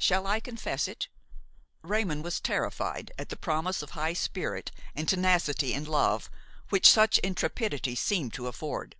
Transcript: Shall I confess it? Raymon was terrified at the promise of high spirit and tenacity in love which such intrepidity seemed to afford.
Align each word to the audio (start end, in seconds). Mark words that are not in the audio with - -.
Shall 0.00 0.26
I 0.26 0.40
confess 0.40 0.88
it? 0.88 1.06
Raymon 1.82 2.22
was 2.22 2.40
terrified 2.40 3.12
at 3.16 3.28
the 3.28 3.36
promise 3.38 3.82
of 3.82 3.90
high 3.90 4.14
spirit 4.14 4.72
and 4.96 5.08
tenacity 5.08 5.74
in 5.74 5.84
love 5.84 6.28
which 6.70 6.90
such 6.90 7.18
intrepidity 7.18 7.94
seemed 7.94 8.32
to 8.32 8.48
afford. 8.48 8.96